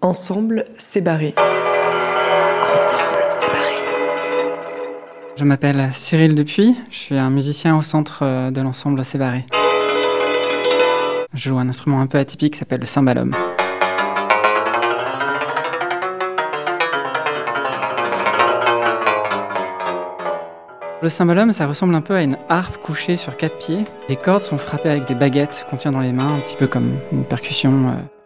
Ensemble, 0.00 0.64
c'est 0.78 1.00
barré. 1.00 1.34
Ensemble, 2.72 3.18
c'est 3.30 3.48
barré. 3.48 3.74
Je 5.36 5.42
m'appelle 5.42 5.90
Cyril 5.92 6.36
Dupuis, 6.36 6.76
je 6.92 6.96
suis 6.96 7.16
un 7.16 7.30
musicien 7.30 7.76
au 7.76 7.82
centre 7.82 8.20
euh, 8.22 8.52
de 8.52 8.60
l'ensemble 8.60 9.04
C'est 9.04 9.18
barré. 9.18 9.44
Je 11.34 11.48
joue 11.48 11.58
un 11.58 11.68
instrument 11.68 12.00
un 12.00 12.06
peu 12.06 12.18
atypique 12.18 12.52
qui 12.52 12.58
s'appelle 12.60 12.78
le 12.78 12.86
cymbalum. 12.86 13.34
Le 21.02 21.08
cymbalum, 21.08 21.50
ça 21.50 21.66
ressemble 21.66 21.96
un 21.96 22.02
peu 22.02 22.14
à 22.14 22.22
une 22.22 22.38
harpe 22.48 22.76
couchée 22.78 23.16
sur 23.16 23.36
quatre 23.36 23.58
pieds. 23.58 23.84
Les 24.08 24.16
cordes 24.16 24.44
sont 24.44 24.58
frappées 24.58 24.90
avec 24.90 25.06
des 25.06 25.16
baguettes 25.16 25.66
qu'on 25.68 25.76
tient 25.76 25.90
dans 25.90 26.00
les 26.00 26.12
mains, 26.12 26.36
un 26.36 26.38
petit 26.38 26.56
peu 26.56 26.68
comme 26.68 26.98
une 27.10 27.24
percussion. 27.24 27.72
euh, 27.88 28.17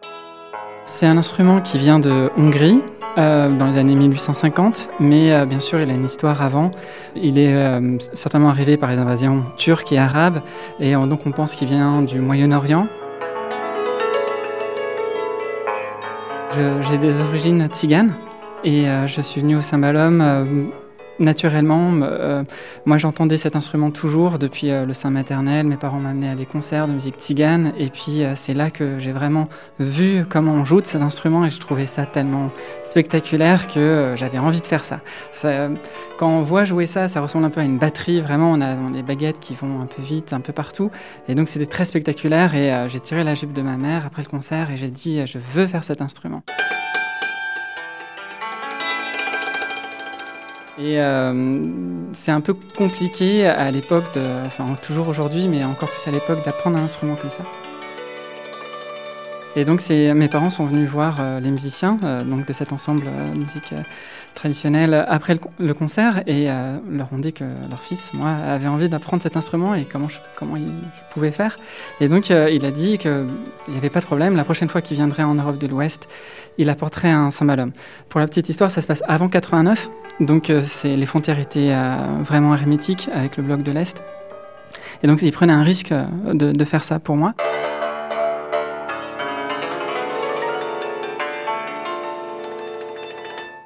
c'est 0.85 1.05
un 1.05 1.17
instrument 1.17 1.61
qui 1.61 1.77
vient 1.77 1.99
de 1.99 2.29
Hongrie 2.37 2.79
euh, 3.17 3.49
dans 3.49 3.67
les 3.67 3.77
années 3.77 3.95
1850, 3.95 4.89
mais 4.99 5.33
euh, 5.33 5.45
bien 5.45 5.59
sûr 5.59 5.79
il 5.79 5.89
a 5.89 5.93
une 5.93 6.05
histoire 6.05 6.41
avant. 6.41 6.71
Il 7.15 7.37
est 7.39 7.53
euh, 7.53 7.97
certainement 8.13 8.49
arrivé 8.49 8.77
par 8.77 8.91
les 8.91 8.97
invasions 8.97 9.43
turques 9.57 9.91
et 9.91 9.99
arabes, 9.99 10.41
et 10.79 10.93
donc 10.93 11.25
on 11.25 11.31
pense 11.31 11.55
qu'il 11.55 11.67
vient 11.67 12.01
du 12.01 12.19
Moyen-Orient. 12.19 12.87
J'ai 16.81 16.97
des 16.99 17.19
origines 17.21 17.65
tziganes, 17.67 18.13
et 18.63 18.85
je 19.07 19.21
suis 19.21 19.41
venu 19.41 19.55
au 19.55 19.61
cymbalum 19.61 20.71
naturellement. 21.19 21.91
Euh, 22.01 22.43
moi 22.85 22.97
j'entendais 22.97 23.37
cet 23.37 23.55
instrument 23.55 23.91
toujours 23.91 24.39
depuis 24.39 24.71
euh, 24.71 24.85
le 24.85 24.93
sein 24.93 25.09
maternel. 25.09 25.65
Mes 25.65 25.77
parents 25.77 25.99
m'amenaient 25.99 26.29
à 26.29 26.35
des 26.35 26.45
concerts 26.45 26.87
de 26.87 26.93
musique 26.93 27.15
tzigane, 27.15 27.73
et 27.77 27.89
puis 27.89 28.23
euh, 28.23 28.33
c'est 28.35 28.53
là 28.53 28.69
que 28.69 28.99
j'ai 28.99 29.11
vraiment 29.11 29.47
vu 29.79 30.25
comment 30.29 30.53
on 30.53 30.65
joue 30.65 30.81
de 30.81 30.85
cet 30.85 31.01
instrument 31.01 31.45
et 31.45 31.49
je 31.49 31.59
trouvais 31.59 31.85
ça 31.85 32.05
tellement 32.05 32.51
spectaculaire 32.83 33.67
que 33.67 34.13
j'avais 34.15 34.39
envie 34.39 34.61
de 34.61 34.65
faire 34.65 34.83
ça. 34.83 34.99
Ça, 35.31 35.69
Quand 36.17 36.29
on 36.29 36.41
voit 36.41 36.65
jouer 36.65 36.87
ça, 36.87 37.07
ça 37.07 37.21
ressemble 37.21 37.45
un 37.45 37.49
peu 37.49 37.61
à 37.61 37.63
une 37.63 37.77
batterie, 37.77 38.21
vraiment 38.21 38.51
on 38.51 38.61
a, 38.61 38.75
on 38.75 38.89
a 38.89 38.91
des 38.91 39.03
baguettes 39.03 39.39
qui 39.39 39.53
vont 39.53 39.81
un 39.81 39.85
peu 39.85 40.01
vite, 40.01 40.33
un 40.33 40.39
peu 40.39 40.53
partout 40.53 40.91
et 41.27 41.35
donc 41.35 41.47
c'était 41.47 41.65
très 41.65 41.85
spectaculaire 41.85 42.55
et 42.55 42.87
j'ai 42.89 42.99
tiré 42.99 43.23
la 43.23 43.35
jupe 43.35 43.53
de 43.53 43.61
ma 43.61 43.77
mère 43.77 44.05
après 44.05 44.21
le 44.23 44.29
concert 44.29 44.71
et 44.71 44.77
j'ai 44.77 44.89
dit 44.89 45.25
je 45.25 45.37
veux 45.37 45.67
faire 45.67 45.83
cet 45.83 46.01
instrument. 46.01 46.43
Et 50.79 50.99
euh, 50.99 51.33
c'est 52.13 52.31
un 52.31 52.41
peu 52.41 52.55
compliqué 52.75 53.45
à 53.45 53.69
l'époque, 53.69 54.17
enfin 54.45 54.75
toujours 54.81 55.07
aujourd'hui, 55.07 55.47
mais 55.47 55.63
encore 55.63 55.89
plus 55.89 56.07
à 56.07 56.11
l'époque, 56.11 56.43
d'apprendre 56.43 56.77
un 56.77 56.83
instrument 56.83 57.15
comme 57.15 57.31
ça. 57.31 57.43
Et 59.55 59.65
donc 59.65 59.87
mes 59.89 60.27
parents 60.29 60.49
sont 60.49 60.65
venus 60.65 60.89
voir 60.89 61.17
euh, 61.19 61.39
les 61.39 61.51
musiciens 61.51 61.99
euh, 62.03 62.23
donc 62.23 62.47
de 62.47 62.53
cet 62.53 62.73
ensemble 62.73 63.03
euh, 63.07 63.35
musique 63.35 63.73
traditionnelle 64.33 65.05
après 65.07 65.33
le, 65.33 65.39
con- 65.39 65.51
le 65.59 65.73
concert 65.75 66.23
et 66.25 66.47
leur 66.89 67.13
ont 67.13 67.19
dit 67.19 67.33
que 67.33 67.43
leur 67.69 67.79
fils, 67.79 68.11
moi, 68.15 68.31
avait 68.31 68.67
envie 68.67 68.89
d'apprendre 68.89 69.21
cet 69.21 69.37
instrument 69.37 69.75
et 69.75 69.83
comment 69.83 70.09
je, 70.09 70.17
comment 70.35 70.55
il 70.57 70.63
je 70.65 71.13
pouvais 71.13 71.29
faire. 71.29 71.57
Et 72.01 72.07
donc 72.07 72.29
il 72.31 72.65
a 72.65 72.71
dit 72.71 72.97
qu'il 72.97 73.27
n'y 73.69 73.77
avait 73.77 73.91
pas 73.91 73.99
de 73.99 74.05
problème. 74.05 74.35
La 74.35 74.43
prochaine 74.43 74.69
fois 74.69 74.81
qu'il 74.81 74.97
viendrait 74.97 75.21
en 75.21 75.35
Europe 75.35 75.59
de 75.59 75.67
l'Ouest, 75.67 76.09
il 76.57 76.71
apporterait 76.71 77.11
un 77.11 77.29
cymbalum. 77.29 77.73
Pour 78.09 78.19
la 78.19 78.25
petite 78.25 78.49
histoire, 78.49 78.71
ça 78.71 78.81
se 78.81 78.87
passe 78.87 79.03
avant 79.07 79.29
89, 79.29 79.89
donc 80.19 80.51
c'est, 80.65 80.95
les 80.95 81.05
frontières 81.05 81.37
étaient 81.39 81.71
vraiment 82.21 82.55
hermétiques 82.55 83.09
avec 83.13 83.37
le 83.37 83.43
bloc 83.43 83.61
de 83.61 83.71
l'Est. 83.71 84.01
Et 85.03 85.07
donc 85.07 85.21
il 85.21 85.31
prenait 85.31 85.53
un 85.53 85.63
risque 85.63 85.93
de, 86.33 86.51
de 86.51 86.65
faire 86.65 86.83
ça 86.83 86.97
pour 86.97 87.15
moi. 87.17 87.33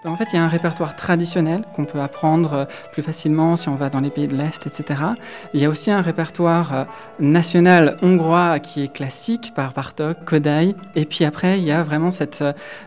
En 0.06 0.16
fait, 0.16 0.30
il 0.32 0.36
y 0.36 0.40
a 0.40 0.44
un 0.44 0.48
répertoire 0.48 0.96
traditionnel 0.96 1.66
qu'on 1.76 1.86
peut 1.86 2.00
apprendre 2.00 2.54
euh, 2.54 2.66
plus 2.94 3.02
facilement 3.02 3.56
si 3.56 3.68
on 3.68 3.76
va 3.76 3.90
dans 3.90 4.00
les 4.00 4.12
pays 4.12 4.28
de 4.28 4.36
l'Est, 4.36 4.68
etc. 4.68 5.02
Il 5.54 5.60
y 5.60 5.66
a 5.66 5.70
aussi 5.70 5.90
un 5.90 6.02
répertoire 6.02 6.74
euh, 6.74 6.84
national 7.20 7.98
hongrois 8.04 8.60
qui 8.60 8.84
est 8.84 8.94
classique 8.94 9.54
par 9.56 9.74
Bartok, 9.74 10.24
Kodai. 10.24 10.76
Et 10.96 11.06
puis 11.06 11.26
après, 11.26 11.58
il 11.58 11.66
y 11.66 11.72
a 11.72 11.84
vraiment 11.84 12.12
cette, 12.12 12.44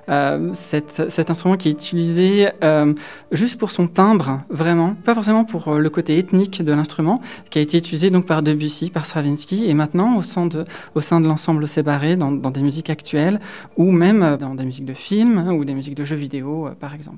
euh, 0.09 0.50
cet 0.54 1.31
instrument 1.31 1.56
qui 1.56 1.69
est 1.69 1.72
utilisé 1.72 2.48
euh, 2.62 2.94
juste 3.32 3.59
pour 3.59 3.71
son 3.71 3.88
timbre, 3.88 4.42
vraiment, 4.48 4.94
pas 4.94 5.15
forcément 5.15 5.44
pour 5.44 5.75
le 5.75 5.91
côté 5.91 6.16
ethnique 6.16 6.62
de 6.62 6.72
l'instrument, 6.72 7.21
qui 7.50 7.59
a 7.59 7.62
été 7.62 7.77
utilisé 7.77 8.10
donc 8.10 8.27
par 8.27 8.42
Debussy, 8.42 8.88
par 8.91 9.04
Stravinsky, 9.04 9.69
et 9.69 9.75
maintenant 9.75 10.16
au 10.16 10.22
sein 10.22 10.47
de, 10.47 10.65
au 10.94 11.00
sein 11.00 11.21
de 11.21 11.27
l'ensemble 11.27 11.66
séparé, 11.66 12.16
dans, 12.16 12.31
dans 12.31 12.50
des 12.50 12.62
musiques 12.62 12.88
actuelles, 12.88 13.41
ou 13.77 13.91
même 13.91 14.37
dans 14.38 14.54
des 14.54 14.65
musiques 14.65 14.84
de 14.84 14.94
films 14.94 15.38
hein, 15.38 15.53
ou 15.53 15.65
des 15.65 15.75
musiques 15.75 15.97
de 15.97 16.04
jeux 16.04 16.16
vidéo, 16.16 16.71
par 16.78 16.94
exemple. 16.94 17.09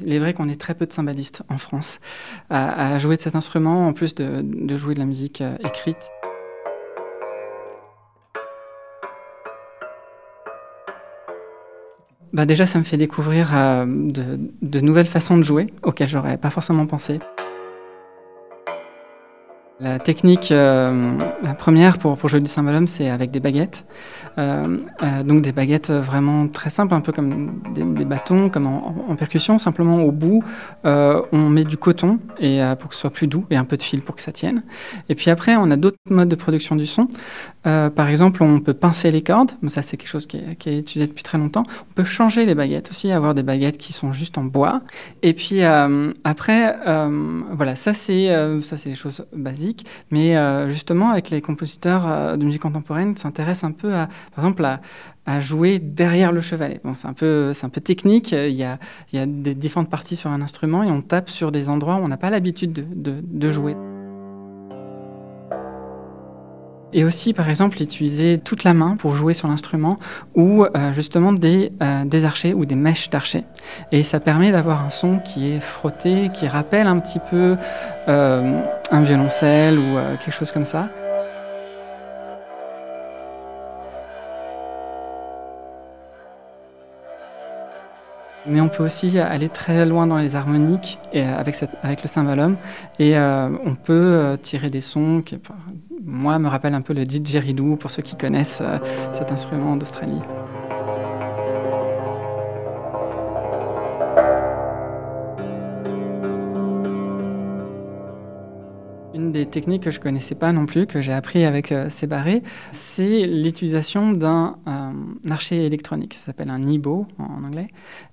Il 0.00 0.12
est 0.12 0.18
vrai 0.18 0.34
qu'on 0.34 0.48
est 0.48 0.60
très 0.60 0.74
peu 0.74 0.86
de 0.86 0.92
cymbalistes 0.92 1.42
en 1.48 1.58
France 1.58 2.00
à, 2.50 2.98
jouer 2.98 3.16
de 3.16 3.20
cet 3.20 3.36
instrument, 3.36 3.88
en 3.88 3.92
plus 3.92 4.14
de, 4.14 4.42
de 4.42 4.76
jouer 4.76 4.94
de 4.94 5.00
la 5.00 5.06
musique 5.06 5.40
euh, 5.40 5.56
écrite. 5.64 6.10
Bah 12.32 12.46
déjà, 12.46 12.66
ça 12.66 12.78
me 12.78 12.84
fait 12.84 12.96
découvrir 12.96 13.50
euh, 13.54 13.84
de, 13.86 14.40
de 14.62 14.80
nouvelles 14.80 15.06
façons 15.06 15.36
de 15.36 15.42
jouer 15.42 15.66
auxquelles 15.82 16.08
j'aurais 16.08 16.38
pas 16.38 16.50
forcément 16.50 16.86
pensé. 16.86 17.20
La 19.82 19.98
technique, 19.98 20.52
euh, 20.52 21.18
première 21.58 21.98
pour, 21.98 22.28
jouer 22.28 22.40
du 22.40 22.48
cymbalum, 22.48 22.86
c'est 22.86 23.10
avec 23.10 23.32
des 23.32 23.40
baguettes. 23.40 23.84
Euh, 24.38 24.78
euh, 25.02 25.24
donc 25.24 25.42
des 25.42 25.50
baguettes 25.50 25.90
vraiment 25.90 26.46
très 26.46 26.70
simples, 26.70 26.94
un 26.94 27.00
peu 27.00 27.10
comme 27.10 27.60
des, 27.74 28.04
bâtons, 28.04 28.48
comme 28.48 28.68
en, 28.68 29.16
percussion. 29.16 29.58
Simplement 29.58 30.04
au 30.04 30.12
bout, 30.12 30.44
on 30.84 31.48
met 31.48 31.64
du 31.64 31.76
coton 31.76 32.20
pour 32.78 32.88
que 32.90 32.94
ce 32.94 33.00
soit 33.00 33.10
plus 33.10 33.26
doux 33.26 33.44
et 33.50 33.56
un 33.56 33.64
peu 33.64 33.76
de 33.76 33.82
fil 33.82 34.02
pour 34.02 34.14
que 34.14 34.22
ça 34.22 34.30
tienne. 34.30 34.62
Et 35.08 35.16
puis 35.16 35.30
après, 35.32 35.56
on 35.56 35.68
a 35.72 35.76
d'autres 35.76 35.96
modes 36.08 36.28
de 36.28 36.36
production 36.36 36.76
du 36.76 36.86
son. 36.86 37.08
Par 37.64 38.08
exemple, 38.08 38.44
on 38.44 38.60
peut 38.60 38.74
pincer 38.74 39.10
les 39.10 39.22
cordes. 39.22 39.50
Mais 39.62 39.68
ça, 39.68 39.82
c'est 39.82 39.96
quelque 39.96 40.08
chose 40.08 40.26
qui 40.26 40.36
est, 40.36 40.78
utilisé 40.78 41.08
depuis 41.08 41.24
très 41.24 41.38
longtemps. 41.38 41.64
On 41.90 41.94
peut 41.94 42.04
changer 42.04 42.46
les 42.46 42.54
baguettes 42.54 42.90
aussi, 42.90 43.10
avoir 43.10 43.34
des 43.34 43.42
baguettes 43.42 43.78
qui 43.78 43.92
sont 43.92 44.12
juste 44.12 44.38
en 44.38 44.44
bois. 44.44 44.82
Et 45.22 45.32
puis 45.32 45.62
après, 45.64 46.76
voilà, 47.50 47.74
ça 47.74 47.94
c'est 47.94 48.28
ça 48.60 48.76
c'est 48.76 48.90
des 48.90 48.94
choses 48.94 49.26
basiques. 49.34 49.71
Mais 50.10 50.36
euh, 50.36 50.68
justement, 50.68 51.10
avec 51.10 51.30
les 51.30 51.40
compositeurs 51.40 52.06
euh, 52.06 52.36
de 52.36 52.44
musique 52.44 52.62
contemporaine, 52.62 53.16
s'intéressent 53.16 53.64
un 53.64 53.72
peu 53.72 53.94
à, 53.94 54.08
par 54.34 54.44
exemple, 54.44 54.64
à, 55.26 55.40
jouer 55.40 55.78
derrière 55.78 56.32
le 56.32 56.40
chevalet. 56.40 56.80
C'est 56.94 57.06
un 57.06 57.12
peu 57.12 57.52
c'est 57.52 57.70
technique. 57.80 58.32
Il 58.32 58.50
y 58.50 58.64
a 58.64 58.78
il 59.12 59.18
y 59.18 59.22
a 59.22 59.26
des 59.26 59.54
différentes 59.54 59.90
parties 59.90 60.16
sur 60.16 60.30
un 60.30 60.42
instrument 60.42 60.82
et 60.82 60.90
on 60.90 61.00
tape 61.00 61.30
sur 61.30 61.52
des 61.52 61.68
endroits 61.68 61.96
où 61.96 62.04
on 62.04 62.08
n'a 62.08 62.16
pas 62.16 62.30
l'habitude 62.30 62.72
de, 62.72 62.84
de, 62.94 63.22
de 63.22 63.52
jouer. 63.52 63.76
Et 66.92 67.04
aussi, 67.04 67.32
par 67.32 67.48
exemple, 67.48 67.80
utiliser 67.82 68.38
toute 68.38 68.64
la 68.64 68.74
main 68.74 68.96
pour 68.96 69.14
jouer 69.14 69.34
sur 69.34 69.48
l'instrument 69.48 69.98
ou 70.34 70.64
euh, 70.64 70.92
justement 70.92 71.32
des, 71.32 71.72
euh, 71.82 72.24
archets 72.24 72.52
ou 72.52 72.64
des 72.66 72.74
mèches 72.74 73.10
d'archets. 73.10 73.44
Et 73.92 74.02
ça 74.02 74.20
permet 74.20 74.52
d'avoir 74.52 74.84
un 74.84 74.90
son 74.90 75.18
qui 75.18 75.52
est 75.52 75.60
frotté, 75.60 76.30
qui 76.34 76.46
rappelle 76.46 76.86
un 76.86 76.98
petit 76.98 77.18
peu 77.18 77.56
euh, 78.08 78.62
un 78.90 79.02
violoncelle 79.02 79.78
ou 79.78 79.96
euh, 79.96 80.16
quelque 80.16 80.34
chose 80.34 80.50
comme 80.50 80.64
ça. 80.64 80.88
Mais 88.46 88.60
on 88.60 88.68
peut 88.68 88.84
aussi 88.84 89.18
aller 89.18 89.48
très 89.48 89.86
loin 89.86 90.06
dans 90.06 90.18
les 90.18 90.34
harmoniques 90.34 90.98
et, 91.12 91.22
euh, 91.22 91.38
avec, 91.38 92.02
le 92.02 92.08
cymbalum 92.08 92.56
et 92.98 93.16
euh, 93.16 93.48
on 93.64 93.74
peut 93.74 93.92
euh, 93.92 94.36
tirer 94.36 94.70
des 94.70 94.80
sons 94.80 95.22
qui, 95.24 95.38
moi, 96.04 96.38
me 96.38 96.48
rappellent 96.48 96.74
un 96.74 96.80
peu 96.80 96.92
le 96.92 97.04
didgeridoo 97.04 97.76
pour 97.76 97.90
ceux 97.90 98.02
qui 98.02 98.16
connaissent 98.16 98.62
cet 99.12 99.30
instrument 99.30 99.76
d'Australie. 99.76 100.20
Une 109.14 109.30
des 109.30 109.44
techniques 109.44 109.82
que 109.82 109.90
je 109.90 110.00
connaissais 110.00 110.34
pas 110.34 110.52
non 110.52 110.64
plus, 110.64 110.86
que 110.86 111.02
j'ai 111.02 111.12
appris 111.12 111.44
avec 111.44 111.70
euh, 111.70 111.88
c'est 112.70 113.26
l'utilisation 113.26 114.12
d'un 114.12 114.56
euh, 114.66 114.92
archet 115.30 115.64
électronique. 115.66 116.14
Ça 116.14 116.26
s'appelle 116.26 116.50
un 116.50 116.60
NIBO 116.60 117.06
en 117.18 117.44
anglais. 117.44 117.68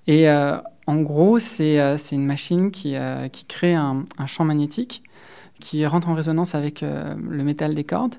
Et 0.06 0.28
euh, 0.28 0.58
en 0.86 0.96
gros, 0.96 1.38
c'est 1.38 1.80
euh, 1.80 1.96
une 2.12 2.26
machine 2.26 2.70
qui, 2.70 2.96
euh, 2.96 3.28
qui 3.28 3.46
crée 3.46 3.74
un, 3.74 4.04
un 4.18 4.26
champ 4.26 4.44
magnétique 4.44 5.02
qui 5.60 5.86
rentre 5.86 6.08
en 6.08 6.14
résonance 6.14 6.54
avec 6.54 6.82
le 6.82 7.44
métal 7.44 7.74
des 7.74 7.84
cordes 7.84 8.16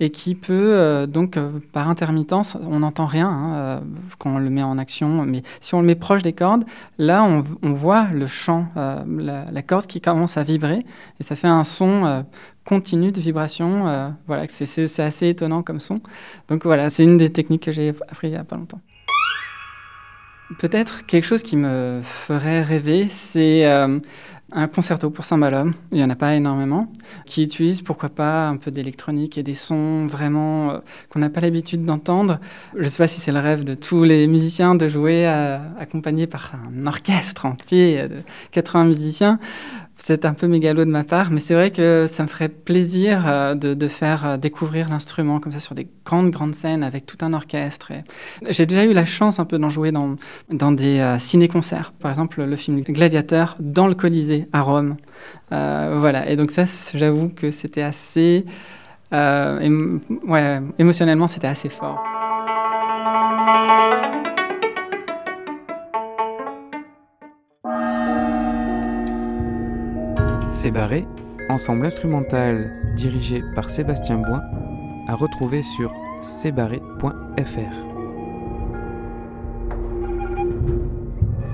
et 0.00 0.10
qui 0.10 0.34
peut 0.34 1.06
donc 1.08 1.38
par 1.72 1.88
intermittence, 1.88 2.56
on 2.62 2.80
n'entend 2.80 3.06
rien 3.06 3.28
hein, 3.28 3.82
quand 4.18 4.36
on 4.36 4.38
le 4.38 4.50
met 4.50 4.62
en 4.62 4.78
action, 4.78 5.24
mais 5.24 5.42
si 5.60 5.74
on 5.74 5.80
le 5.80 5.86
met 5.86 5.94
proche 5.94 6.22
des 6.22 6.32
cordes, 6.32 6.64
là 6.98 7.24
on, 7.24 7.72
voit 7.72 8.08
le 8.12 8.26
chant, 8.26 8.68
la, 8.74 9.62
corde 9.62 9.86
qui 9.86 10.00
commence 10.00 10.36
à 10.36 10.42
vibrer 10.42 10.80
et 11.20 11.22
ça 11.22 11.36
fait 11.36 11.48
un 11.48 11.64
son 11.64 12.24
continu 12.64 13.12
de 13.12 13.20
vibration. 13.20 14.14
voilà, 14.26 14.44
c'est 14.48 15.00
assez 15.00 15.28
étonnant 15.28 15.62
comme 15.62 15.80
son. 15.80 16.00
Donc 16.48 16.64
voilà, 16.64 16.90
c'est 16.90 17.04
une 17.04 17.18
des 17.18 17.30
techniques 17.30 17.64
que 17.64 17.72
j'ai 17.72 17.90
appris 17.90 18.28
il 18.28 18.32
n'y 18.32 18.36
a 18.36 18.44
pas 18.44 18.56
longtemps. 18.56 18.80
Peut-être 20.58 21.06
quelque 21.06 21.24
chose 21.24 21.42
qui 21.42 21.56
me 21.56 22.00
ferait 22.02 22.62
rêver, 22.62 23.08
c'est 23.08 23.66
euh, 23.66 23.98
un 24.52 24.68
concerto 24.68 25.10
pour 25.10 25.24
Saint-Malhomme. 25.24 25.74
Il 25.90 25.98
n'y 25.98 26.04
en 26.04 26.10
a 26.10 26.16
pas 26.16 26.34
énormément, 26.34 26.90
qui 27.26 27.42
utilise 27.42 27.82
pourquoi 27.82 28.08
pas 28.08 28.48
un 28.48 28.56
peu 28.56 28.70
d'électronique 28.70 29.38
et 29.38 29.42
des 29.42 29.54
sons 29.54 30.06
vraiment 30.06 30.70
euh, 30.70 30.78
qu'on 31.08 31.18
n'a 31.18 31.30
pas 31.30 31.40
l'habitude 31.40 31.84
d'entendre. 31.84 32.38
Je 32.76 32.82
ne 32.82 32.88
sais 32.88 32.98
pas 32.98 33.08
si 33.08 33.20
c'est 33.20 33.32
le 33.32 33.40
rêve 33.40 33.64
de 33.64 33.74
tous 33.74 34.04
les 34.04 34.26
musiciens 34.26 34.74
de 34.74 34.86
jouer 34.86 35.26
euh, 35.26 35.58
accompagné 35.78 36.26
par 36.26 36.52
un 36.54 36.86
orchestre 36.86 37.46
entier 37.46 38.08
de 38.08 38.22
80 38.52 38.84
musiciens 38.84 39.38
c'est 39.96 40.24
un 40.24 40.34
peu 40.34 40.46
mégalo 40.46 40.84
de 40.84 40.90
ma 40.90 41.04
part, 41.04 41.30
mais 41.30 41.40
c'est 41.40 41.54
vrai 41.54 41.70
que 41.70 42.06
ça 42.08 42.24
me 42.24 42.28
ferait 42.28 42.48
plaisir 42.48 43.24
euh, 43.26 43.54
de, 43.54 43.88
faire 43.88 44.26
euh, 44.26 44.36
découvrir 44.36 44.88
l'instrument 44.88 45.38
comme 45.40 45.52
ça 45.52 45.60
sur 45.60 45.74
des 45.74 45.86
grandes, 46.04 46.30
grandes 46.30 46.54
scènes 46.54 46.82
avec 46.82 47.06
tout 47.06 47.18
un 47.22 47.32
orchestre. 47.32 47.92
J'ai 48.48 48.66
déjà 48.66 48.84
eu 48.84 48.92
la 48.92 49.04
chance 49.04 49.38
un 49.38 49.44
peu 49.44 49.58
d'en 49.58 49.70
jouer 49.70 49.92
dans, 49.92 50.16
dans 50.50 50.72
des 50.72 50.98
euh, 50.98 51.18
ciné-concerts. 51.18 51.92
Par 52.00 52.10
exemple, 52.10 52.42
le 52.42 52.56
film 52.56 52.80
Gladiateur 52.80 53.56
dans 53.60 53.86
le 53.86 53.94
Colisée 53.94 54.48
à 54.52 54.62
Rome. 54.62 54.96
voilà, 55.50 56.28
et 56.28 56.36
donc 56.36 56.50
ça, 56.50 56.64
j'avoue 56.94 57.28
que 57.28 57.50
c'était 57.50 57.82
assez... 57.82 58.44
ouais, 59.12 60.60
émotionnellement, 60.78 61.28
c'était 61.28 61.46
assez 61.46 61.68
fort. 61.68 62.02
C'est 70.64 70.70
barré, 70.70 71.06
ensemble 71.50 71.84
instrumental 71.84 72.72
dirigé 72.96 73.42
par 73.54 73.68
Sébastien 73.68 74.16
Boin, 74.16 74.40
à 75.06 75.14
retrouver 75.14 75.62
sur 75.62 75.92
cbarré.fr. 76.22 77.74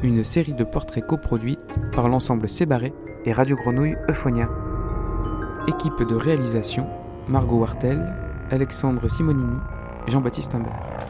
Une 0.05 0.23
série 0.23 0.55
de 0.55 0.63
portraits 0.63 1.05
coproduites 1.05 1.81
par 1.91 2.09
l'ensemble 2.09 2.49
Cébarré 2.49 2.93
et 3.25 3.33
Radio 3.33 3.57
Grenouille 3.57 3.97
Euphonia. 4.09 4.49
Équipe 5.67 6.09
de 6.09 6.15
réalisation 6.15 6.87
Margot 7.27 7.59
Wartel, 7.59 8.15
Alexandre 8.53 9.09
Simonini, 9.09 9.59
Jean-Baptiste 10.07 10.55
Imbert. 10.55 11.10